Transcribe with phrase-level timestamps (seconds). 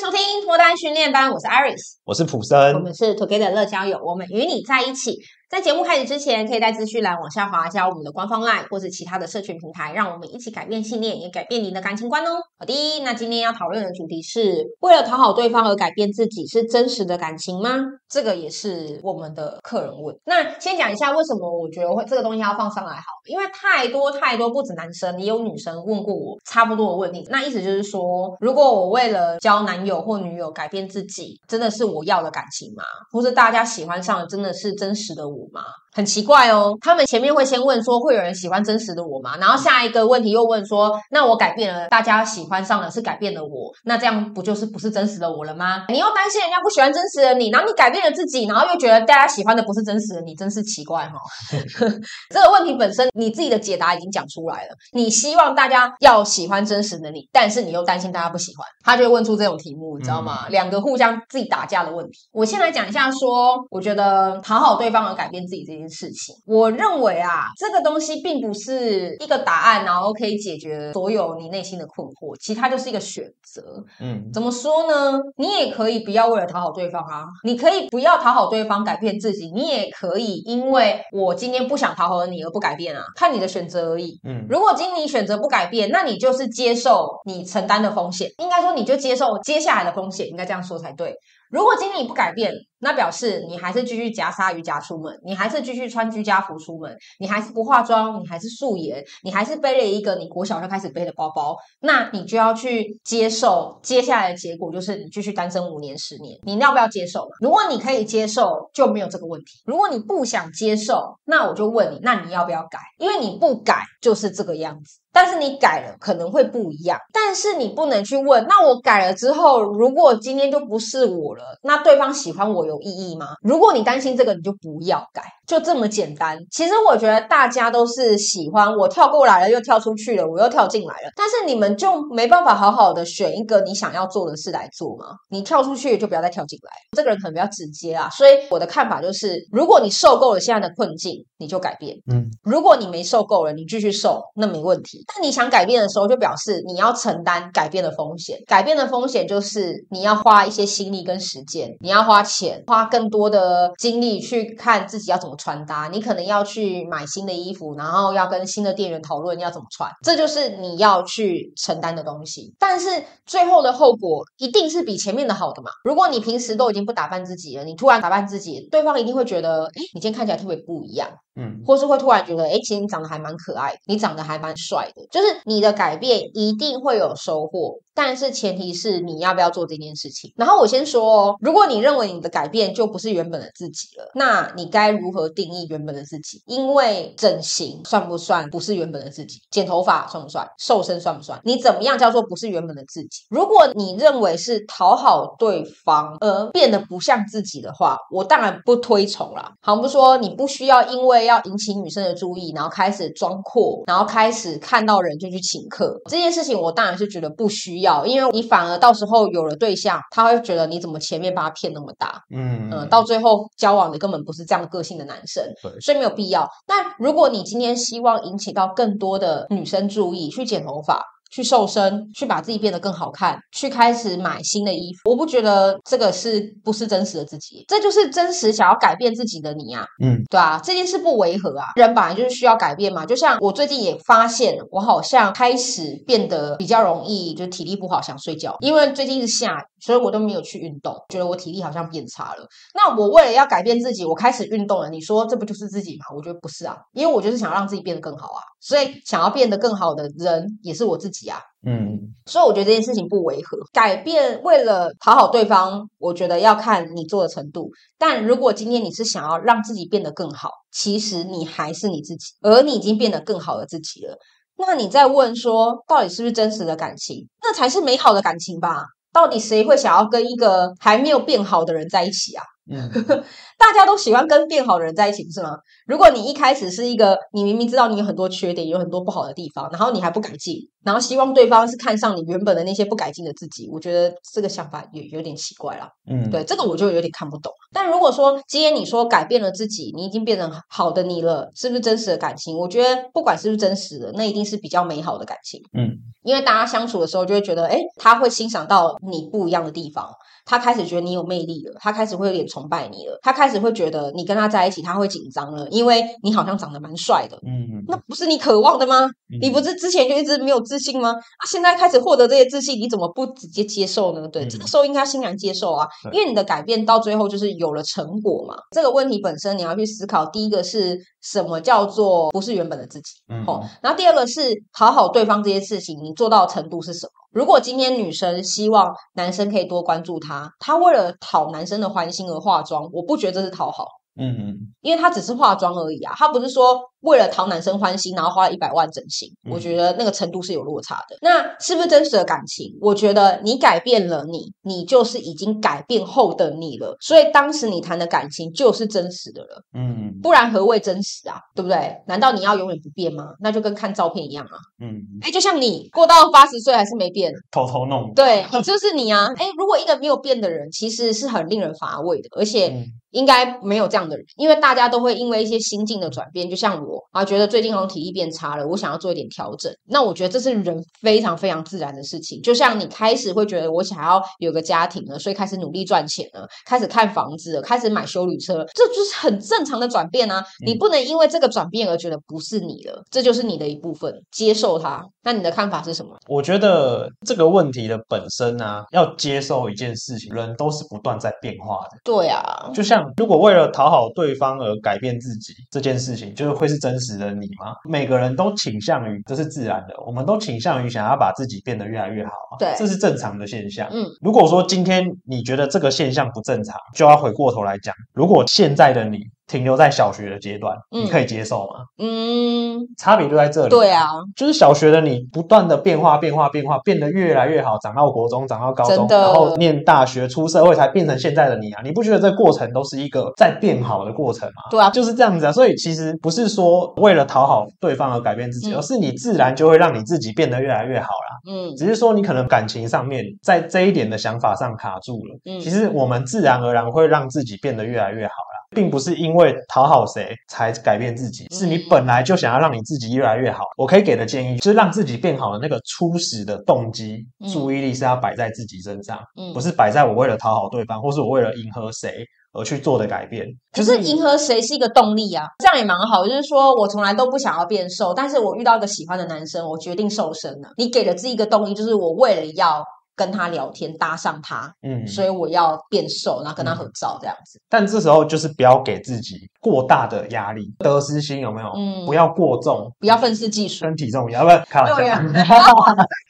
[0.00, 5.18] 收听脱单训练班，我是 Iris，我是普森，我们是 Together 乐交友，我们与你在一起。
[5.50, 12.36] 在节目开始之前，可以在资讯栏往下滑一下我们的官方 LINE 或者其他的社群平台，让我们一起改变信念，也改变您的感情观哦。
[12.56, 17.80] 好的，那今天要讨论的主题是为了讨好对方而改变自己，是真实的感情吗？
[18.08, 20.16] 这个也是我们的客人问。
[20.24, 27.26] 那先讲一下为什么我觉得会这个东西要放上来好，因为太多太多不止男生，也有女生问过我差不多的问题。
[27.30, 32.82] 那意思就是说，如果我为了交男友或女友改变自己，真的是我要的感情吗？
[33.12, 35.62] 或是大家喜欢上的真的是真实的我吗？
[35.92, 39.36] 很奇怪哦，他们前面会先问说，会有人喜欢真实的我吗？
[39.38, 45.86] 然后下一个问题又问说，那我改变了，大家喜欢上的是改变了我，那这样不就是不是真实的我了吗？
[45.88, 51.26] 你又担心人家不喜欢真实的你，然后你改变了自己，然后又觉得大家喜欢的不是真实的你，真是奇怪哈、哦。
[52.30, 60.46] 这个问题本身你自己的解答已经讲出来了，你希望大家要喜欢真实的你，但是你又担心大家不喜欢，他就会问出这种题目，你知道吗？
[60.46, 62.28] 嗯、两个互相自己打架的问题。
[62.32, 73.62] 我先来讲一下说，说我觉得讨好对方而改变自己这件事情，我认为啊，这个东西并不是一个答案，然后可以解决所有你内心的困惑，其实它就是一个选择。
[74.00, 75.18] 嗯，怎么说呢？
[75.36, 84.20] 你也可以不要为了讨好对方啊，你可以不要讨好对方改变自己，你也可以因为我今天不想讨好你而不改变啊，看你的选择而已。
[84.24, 91.14] 嗯，如果今天你选择不改变，那你就是接受你承担的风险，应该说你就接受接下来的风险，应该这样说才对。
[91.50, 107.28] 如果今天你不改变，那表示你还是继续夹鲨鱼夹出门，你还是继续穿居家服出门，你还是不化妆，你还是素颜，你还是背了一个你国小就开始背的包包，那你就要去接受接下来的结果，就是你继续单身五年、十年，你要不要接受？
[107.40, 112.78] 如果你可以接受，就没有这个问题；如果你不想接受，那我就问你，那你要不要改？
[112.98, 115.00] 因为你不改就是这个样子。
[115.12, 123.34] 但是你改了可能会不一样，但是你不能去问，那我改了之后，如果今天就不是我了，那对方喜欢我有意义吗？
[123.42, 126.38] 如果你担心这个，你就不要改，就这么简单。
[126.50, 135.06] 其实我觉得大家都是喜欢我跳过来了又跳出去了，我又跳进来了，但是你们就没办法好好的选一个你想要做的事来做吗？
[135.28, 136.70] 你跳出去就不要再跳进来。
[136.96, 141.96] 这个人可能比较直接啊，所以我的看法就是，如果你受够了现在的困境，你就改变。
[142.10, 145.04] 嗯，如果你没受够了，你继续受，那没问题。
[145.06, 148.38] 但你想改变的时候，就表示你要承担改变的风险。
[148.46, 155.88] 改变的风险就是你要花一些心力跟时间，你要花钱，花更多的精力去看自己要怎么穿搭。
[155.92, 162.52] 你可能要去买新的衣服，然后要跟新的店员讨论要怎么穿，这就是你要去承担的东西。
[162.58, 165.70] 但是最后的后果一定是比前面的好的嘛。
[165.84, 171.08] 如果你平时都已经不打扮自己了，你突然打扮自己，对方一定会觉得，哎，你今天看起来特别不一样。
[171.36, 180.32] 嗯，或是会突然觉得，诶，其实你长得还蛮可爱，你长得还蛮帅的，就是你的改变一定会有收获，但是前提是你要不要做这件事情。
[180.36, 186.42] 然后我先说哦，如果你认为你的改变就不是原本的自己了，那你该如何定义原本的自己？
[186.46, 189.40] 因为整形算不算不是原本的自己？
[189.50, 190.46] 剪头发算不算？
[190.58, 191.40] 瘦身算不算？
[191.44, 193.22] 你怎么样叫做不是原本的自己？
[193.30, 199.52] 如果你认为是讨好对方而变得不像自己的话，我当然不推崇啦。
[199.60, 205.96] 好比说，你不需要因为要引起女生的注意，然后开始装阔，然后开始看到人就去请客。
[206.08, 216.48] 这件事情我当然是觉得不需要，因为你反而到时候有了对象，他会觉得你怎么前面把他骗那么大，嗯嗯，到最后交往的根本不是这样个性的男生，对所以没有必要。
[216.68, 221.04] 那如果你今天希望引起到更多的女生注意，去剪头发。
[221.30, 225.10] 去瘦身，去把自己变得更好看，去开始买新的衣服。
[225.10, 229.84] 我不觉得这个是不是真实的自己，这就是真实想要改变自己的你啊。
[230.02, 231.66] 嗯，对啊，这件事不违和啊。
[231.76, 233.06] 人本来就是需要改变嘛。
[233.06, 238.56] 就像我最近也发现，我好像开始变得比较容易，就体力不好，想睡觉。
[238.60, 242.46] 因为最近是下雨，所以我都没有去运动，觉得我体力好像变差了。
[242.74, 244.90] 那我为了要改变自己，我开始运动了。
[244.90, 246.06] 你说这不就是自己吗？
[246.16, 248.42] 我觉得不是啊，因为我就是想让自己变得更好啊。
[248.60, 253.58] 所以想要变得更好的人也是我自己啊，嗯，所以我觉得这件事情不违和。
[253.72, 257.70] 改变为了讨好对方，我觉得要看你做的程度。
[257.98, 264.18] 但如果今天你是想要让自己变得更好，其实你还是你自己，而你已经变得更好的自己了。
[264.58, 267.26] 那你再问说，到底是不是真实的感情？
[267.42, 268.84] 那才是美好的感情吧？
[269.12, 272.44] 到底谁会想要跟一个还没有变好的人在一起啊？
[272.70, 272.88] 嗯，
[273.60, 275.58] 大家都喜欢跟变好的人在一起，不是吗？
[275.86, 285.86] 如果你一开始是一个，你明明知道你有很多缺点，有很多不好的地方，然后你还不改进，然后希望对方是看上你原本的那些不改进的自己，我觉得这个想法也有点奇怪了。
[286.10, 287.52] 嗯，对，这个我就有点看不懂。
[287.70, 292.56] 但如果说今天你说改变了自己，你已经变成好的你了，是不是真实的感情？
[292.56, 295.60] 我觉得不管是不是真实的，那一定是比较美好的感情。
[295.76, 295.90] 嗯。
[296.22, 300.10] 因为大家相处的时候就会觉得，哎，他会欣赏到你不一样的地方。
[300.44, 309.06] 他开始觉得你有魅力了，他开始会有点崇拜你了，他开始会觉得你跟他在一起他会紧张了，因为你好像长得蛮帅的，嗯，那不是你渴望的吗？
[309.32, 311.10] 嗯、你不是之前就一直没有自信吗？
[311.10, 314.26] 啊，现在开始获得这些自信，你怎么不直接接受呢？
[314.28, 318.54] 对，嗯、这个时候应该欣然接受啊，因为你的改变到最后就是有了成果嘛。
[318.70, 324.40] 这个问题本身你要去思考，第一个是什么叫做不是原本的自己，嗯，哦，然后第二个是
[324.72, 327.12] 讨好对方这些事情，你做到的程度是什么？
[327.32, 333.86] 如果今天女生希望男生可以多关注她，她为了讨男生的欢心而化妆，我不觉得这是讨好。
[334.16, 336.89] 嗯嗯，因为她只是化妆而已啊，她不是说。
[337.02, 341.16] 为了讨男生欢心，然后花了一百万整形，嗯、我觉得那个程度是有落差的。
[341.22, 342.76] 那是不是真实的感情？
[342.80, 346.96] 我觉得你改变了你，你就是已经改变后的你了。
[347.00, 349.62] 所以当时你谈的感情就是真实的了。
[349.74, 351.40] 嗯，不然何谓真实啊？
[351.54, 351.96] 对不对？
[352.06, 353.24] 难道你要永远不变吗？
[353.40, 354.56] 那就跟看照片一样啊。
[354.80, 358.12] 嗯，哎，就像你过到八十岁还是没变，偷偷弄。
[358.14, 359.26] 对，就是你啊。
[359.36, 366.89] 哎，如果一个没有变的人，其实是很令人乏味的，而且应该没有这样的人，因为大家都会因为一些心境的转变，就像我。
[367.12, 369.72] 啊，觉得最近好像体力变差了，我想要做一点调整。
[369.88, 372.40] 那我觉得这是人非常非常自然的事情。
[372.42, 380.44] 就像你开始会觉得我想要有个家庭了，所以开始努力赚钱了，开始看房子了，开始买修旅车，这就是很正常的转变啊。
[380.64, 385.04] 你不能因为这个转变而觉得不是你了，这就是你的一部分，接受它。
[385.22, 386.16] 那你的看法是什么？
[386.28, 391.98] 我觉得这个问题的本身啊，要接受一件事情，人都是不断在变化的。
[392.04, 397.76] 对啊，就像如果为了讨好对方而改变自己这件事情，就是会是真实的你吗？
[397.88, 403.88] 每个人都倾向于，这是自然的，我们都倾向于想要把自己变得越来越好，对，这是正常的现象。
[403.92, 409.18] 嗯，如果说今天你觉得这个现象不正常，就要回过头来讲，如果现在的你。
[409.50, 411.84] 停留在小学的阶段，你可以接受吗？
[411.98, 413.68] 嗯，差别就在这里。
[413.68, 414.06] 对啊，
[414.36, 421.82] 就是小学的你不断的变化、变化、变化，变得越来越好，长到国中，长到高中，然后念大学、出社会，才变成现在的你啊！
[421.82, 424.70] 你不觉得这过程都是一个在变好的过程吗？
[424.70, 425.50] 对啊，就是这样子啊。
[425.50, 431.50] 所以其实不是说为了讨好对方而改变自己，嗯、而是你自然就会让你自己变得越来越好啦。
[431.50, 435.36] 嗯，只是说你可能感情上面在这一点的想法上卡住了。
[435.44, 438.49] 嗯，其实我们自然而然会让自己变得越来越好啦。
[438.74, 443.64] 并不是因为讨好谁才改变自己，是你本来就想要让你自己越来越好。
[443.76, 449.18] 我可以给的建议就是让自己变好的那个初始的动机，注意力是要摆在自己身上，
[449.52, 453.46] 不是摆在我为了讨好对方，或是我为了迎合谁而去做的改变。
[453.72, 456.24] 可是迎合谁是一个动力啊，这样也蛮好。
[456.24, 460.68] 就是说我从来都不想要变瘦，但是我遇到一个喜欢的男生，我决定瘦身了。
[460.76, 462.84] 你给了自己一个动力，就是我为了要。
[463.16, 467.58] 跟他聊天，搭上他，嗯，所以我要变瘦，然后跟他合照这样子。
[467.58, 471.68] 嗯，但这时候就是不要给自己过大的压力，得失心有没有？
[471.76, 475.20] 嗯，不要过重，不要愤世嫉俗，身体重要，不要开玩笑。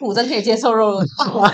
[0.01, 1.01] 我 真可以接受肉肉。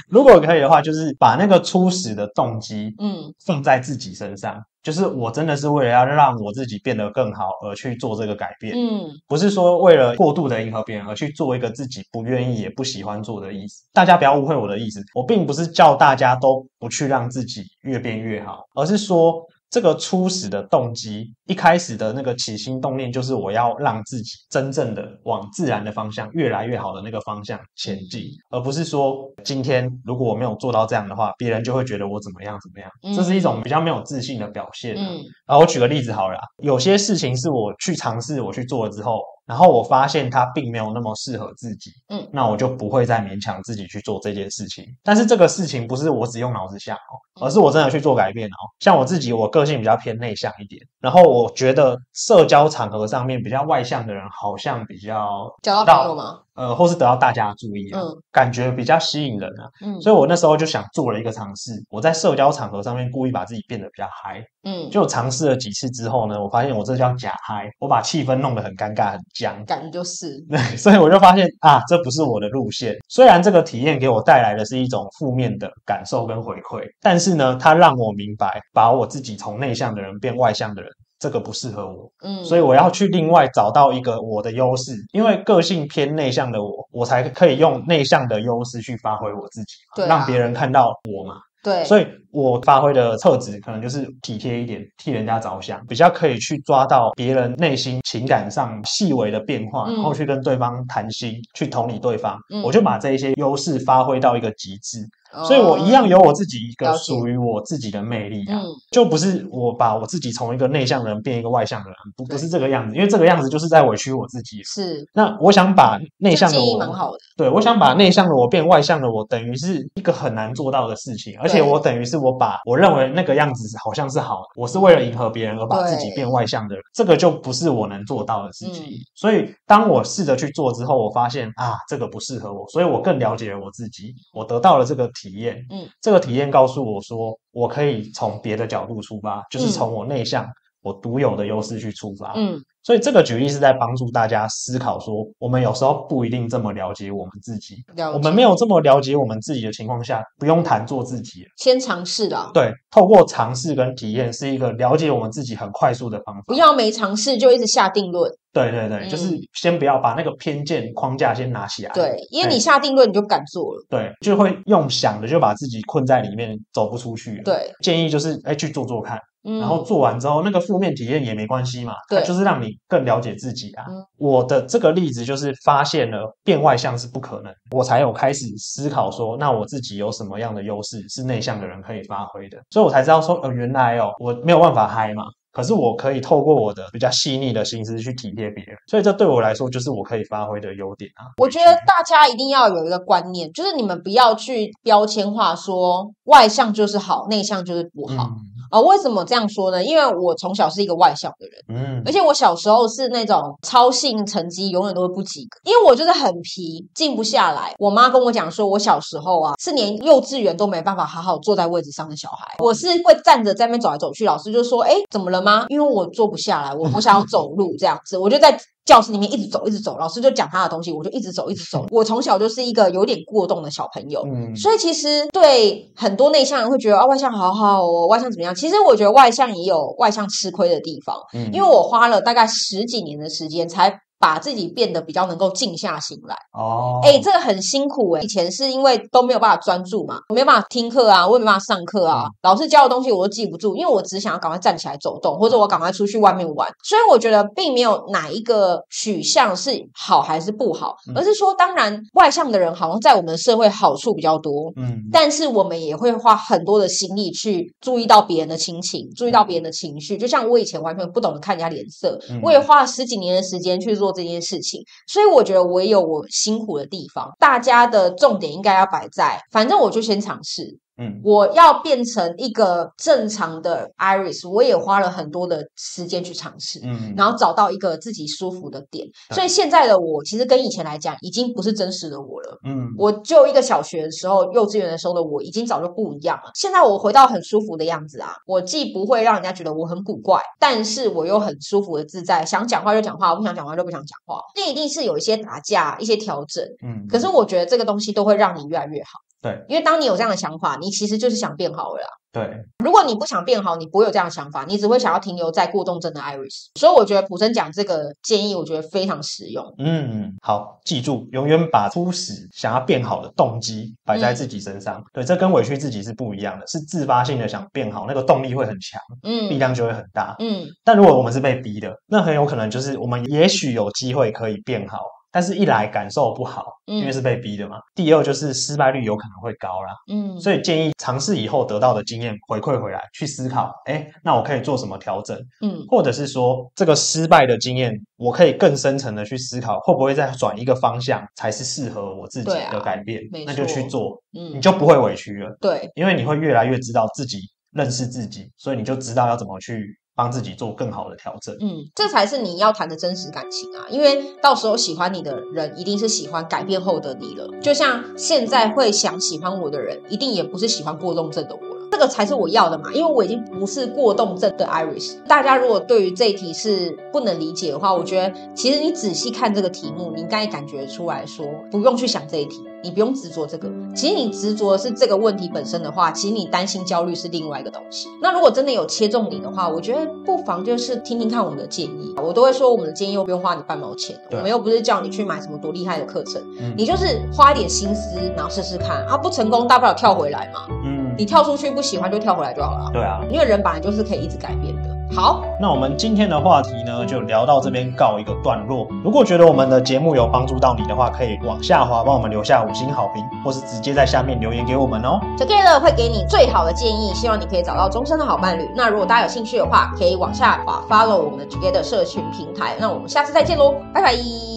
[0.09, 4.59] 如果可以的话，就是把那个初始的动机，嗯，放在自己身上。
[4.83, 13.83] 就是我真的是为了要让我自己变得更好而去做这个改变，嗯，不是说为了过度的迎合别人而去做一个自己不愿意也不喜欢做的意思。
[13.93, 19.45] 大家不要误会我的意思，我并不是叫大家都不去让自己越变越好，而是说。
[19.69, 33.17] 这个初始的动机，一开始的那个起心动念，就是我要让自己真正的往自然的方向，越来越好的那个方向前进，而不是说今天如果我没有做到这样的话，别人就会觉得我怎么样怎么样。
[33.17, 34.97] 这是一种比较没有自信的表现。
[34.97, 39.21] 嗯，然后我举个例子好了，有些事情是我去尝试，我去做了之后。
[39.47, 44.85] 然后我发现它并没有那么适合自己，嗯，那我就不会再勉强自己去做这件事情。
[45.05, 48.59] 但是这个事情不是我只用脑子想哦，而是我真的去做改变哦。
[48.81, 56.41] 像我自己，我个性比较偏内向一点，然后我觉得社交场合上面比较外向的人好像比较交到朋友吗？
[56.57, 72.97] 呃，或是得到大家的注意啊，嗯，感觉比较吸引人啊，嗯，所以我那时候就想做了一个尝试，我在社交场合上面故意把自己变得比较嗨，嗯，就尝试了几次之后呢，我发现我这叫假嗨，我把气氛弄得很尴尬、很僵，感觉就是， 对，所以我就发现啊，这不是我的路线。
[73.11, 80.91] 虽然这个体验给我带来的是一种负面的感受跟回馈，但是呢，它让我明白，把我自己从内向的人变外向的人。
[81.19, 91.37] 这个不适合我，嗯，所以我要去另外找到一个我的优势，因为个性偏内向的我，我才可以用内向的优势去发挥我自己，对啊，让别人看到我嘛。
[91.63, 92.07] 对，所以
[92.37, 102.39] 我发挥的特质可能就是体贴一点，替人家着想，比较可以去抓到别人内心情感上细微的变化，然后去跟对方谈心，去同理对方。
[102.53, 104.99] 嗯，我就把这一些优势发挥到一个极致。
[105.45, 114.63] 所以我一样有我自己一个属于我自己的魅力啊，就不是我把我自己从一个内向的人变一个外向的人，不不是这个样子，因为这个样子就是在委屈我自己。
[114.63, 128.99] 是，那我想把内向的我，对，我想把内向的我变外向的我，等于是一个很难做到的事情，而且我等于是我把我认为那个样子好像是好的，我是为了迎合别人而把自己变外向的人，这个就不是我能做到的事情。
[129.15, 135.65] 所以当我试着去做之后，我发现啊，这个不适合我，所以我更了解了我自己，我得到了这个体验。
[135.71, 140.47] 嗯，这个体验告诉我说，我可以从别的角度出发，就是从我内向、
[140.83, 142.33] 我独有的优势去出发。
[142.37, 142.61] 嗯。
[142.87, 147.75] 所以这个举例是在帮助大家思考说，我们有时候不一定这么了解我们自己。
[148.15, 151.45] 我们没有这么了解我们自己的情况下，不用谈做自己。
[151.57, 152.53] 先尝试了。
[152.55, 156.43] 对，透过尝试跟体验是一个了解我们自己很快速的方法。
[156.47, 158.31] 不要没尝试就一直下定论。
[158.53, 161.93] 对对对，嗯、就是先不要把那个偏见框架先拿起来。
[161.93, 163.85] 对，因为你下定论你就敢做了。
[163.91, 167.43] 对，就会用想的就把自己困在里面，走不出去。
[167.45, 169.19] 对，建议就是哎去做做看。
[169.61, 173.85] 然后做完之后，那个负面体验也没关系嘛，对，就是让你更了解自己啊。
[173.89, 185.23] 嗯、我的这个例子就是发现了变外向是不可能，我才有开始思考说，那我自己有什么样的优势是内向的人可以发挥的，所以我才知道说，呃，原来哦，我没有办法嗨嘛，
[185.53, 191.31] 可是我可以透过我的比较细腻的心思去体贴别人，所以这对我来说就是我可以发挥的优点啊。
[191.39, 198.25] 我觉得大家一定要有一个观念，就是你们不要去标签化说外向就是好，内向就是不好。
[198.25, 199.83] 嗯啊、哦，为什么这样说呢？
[199.83, 207.75] 因为我从小是一个外向的人，嗯，而且我小时候是那种超性成绩永远都会不及格，因为我就是很皮，静不下来。
[207.79, 218.59] 我妈跟我讲说，我小时候啊是连幼稚园都没办法好好坐在位置上的小孩，我是会站着在那边走来走去，老师就说：“哎，怎么了吗？”因为我坐不下来，我我想要走路这样子，我就在。
[218.87, 221.85] 教室里面一直走，一直走，老师就讲他的东西，我就一直走，一直走。
[221.91, 228.55] 我从小就是一个有点过动的小朋友，嗯，所以其实对很多内向人会觉得啊，外向好好哦，外向怎么样？
[228.55, 234.01] 其实我觉得外向也有外向吃亏的地方，嗯，因为我花了大概十几年的时间才。
[234.19, 238.25] 把自己变得比较能够静下心来哦，哎、欸，这个很辛苦哎、欸。
[238.25, 246.67] 以前是因为都没有办法专注嘛，我没有办法听课啊，我也没办法上课啊，老师教的东西我都记不住，因为我只想要赶快站起来走动，或者我赶快出去外面玩。
[246.83, 260.17] 所以我觉得并没有哪一个取向是好还是不好，而是说，当然外向的人好像在我们的社会好处比较多，嗯，但是我们也会花很多的心力去注意到别人的心情，注意到别人的情绪。
[260.17, 264.06] 就像我以前完全不懂得看人家脸色，我也花了十几年的时间去做。
[264.07, 267.29] 做这件事情，所以我觉得我也有我辛苦的地方。
[267.41, 270.79] 大家的重点应该要摆在，反正我就先尝试。
[270.99, 279.07] 嗯，我要变成一个正常的 Iris，我也花了很多的时间去尝试，嗯，然后找到一个自己舒服的点。
[279.31, 282.59] 所以现在的我，其实跟以前来讲，已经不是真实的我了。
[282.65, 286.51] 嗯，我就一个小学的时候、幼稚园的时候的我，已经早就不一样了。
[286.55, 294.41] 现在我回到很舒服的样子啊，我既不会让人家觉得我很古怪，但是我又很舒服的自在，想讲话就讲话，我不想讲话就不想讲话。
[294.55, 299.19] 那一定是有一些打架、一些调整，嗯，可是我觉得这个东西都会让你越来越好。
[299.47, 302.09] 对，因为当你有这样的想法，你其实就是想变好了啦。
[302.33, 306.67] 对，如果你不想变好，你不会有这样的想法，你只会想要停留在过动症的 Iris。
[306.75, 309.65] 所以我觉得普森讲这个建议，我觉得非常实用。
[309.79, 314.97] 嗯，好，记住，永远把初始想要变好的动机摆在自己身上。
[314.99, 320.67] 嗯、对，这跟委屈自己是不一样的，是自发性的想变好，那个动力会很强，嗯，力量就会很大，嗯。
[320.85, 324.99] 但如果我们是被逼的，那很有可能就是我们也许有机会可以变好。
[325.37, 327.77] 但是，一来感受不好，因为是被逼的嘛。
[327.77, 329.93] 嗯、第二就是失败率有可能会高啦。
[330.11, 335.39] 嗯，所以建议尝试以后得到的经验回馈回来，去思考，哎，那我可以做什么调整？
[335.61, 343.21] 嗯，或者是说这个失败的经验，我可以更深层的去思考，会不会再转一个方向才是适合我自己的改变？
[343.25, 345.55] 啊、那就去做，嗯，你就不会委屈了。
[345.61, 347.41] 对，因为你会越来越知道自己，
[347.73, 349.99] 认识自己，所以你就知道要怎么去。
[350.17, 353.85] 帮自己做更好的调整，嗯，这才是你要谈的真实感情啊！
[353.91, 357.47] 因为到时候喜欢你的人，一定是喜欢改变后的你了。
[357.61, 361.76] 就像现在会想喜欢我的人，一定也不是喜欢过动症的我。
[361.97, 362.93] 这个才是我要的嘛！
[362.93, 365.17] 因为我已经不是过动症的 Iris。
[365.27, 372.63] 大家如果对于这一题是不能理解的话，我觉得其实你仔细看这个题目，你应该感觉出来说，不用去想这一题。
[372.83, 378.09] 你不用执着这个，其实你执着的是这个问题本身的话，其实你担心焦虑是另外一个东西。
[378.23, 382.15] 那如果真的有切中你的话，我觉得不妨就是听听看我们的建议。
[382.23, 390.69] 我都会说，我们的建议又不用花你半毛钱，我们又不是叫你去买什么多厉害的课程，嗯、你就是花一点心思，然后试试看啊，不成功大不了跳回来嘛。
[390.85, 392.91] 嗯，你跳出去不喜欢就跳回来就好了。
[392.93, 394.97] 对啊，因为人本来就是可以一直改变的。
[395.15, 398.87] 好，那我们今天的话题呢，就聊到这边告一个段落。
[399.05, 405.21] 如果觉得我们的节目有帮助到你的话，可以往下滑帮我们留下五星好评，或是直接在下面留言给我们哦。
[405.39, 408.69] Together 会给你最好的建议，希望你可以找到终身的好伴侣。
[408.75, 412.75] 那如果大家有兴趣的话，可以往下滑 follow 我们的 Together 社群平台。
[412.81, 414.57] 那我们下次再见喽，拜拜。